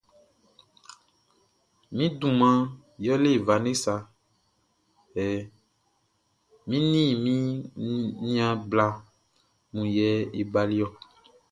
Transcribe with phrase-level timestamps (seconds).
[1.95, 2.57] Mi duman
[3.05, 3.95] yɛlɛ Vanessa
[5.15, 5.23] hɛ,
[6.67, 7.33] mi ni mi
[8.23, 8.85] niaan bla
[9.71, 10.09] mun yɛ
[10.39, 10.87] e baliɔ.